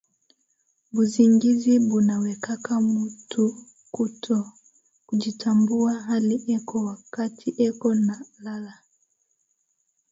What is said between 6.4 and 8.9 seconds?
eko wakati eko na lala